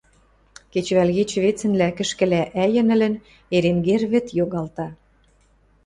[0.71, 3.13] Кечӹвӓл кечӹ вецӹнлӓ, кӹшкӹлӓ ӓйӹнӹлӹн,
[3.55, 4.87] Эренгер вӹд йогалта.